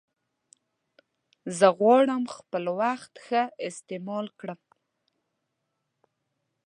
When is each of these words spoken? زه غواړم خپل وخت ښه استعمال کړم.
زه 1.57 1.67
غواړم 1.79 2.23
خپل 2.35 2.63
وخت 2.79 3.13
ښه 3.25 3.41
استعمال 3.69 4.25
کړم. 4.39 4.61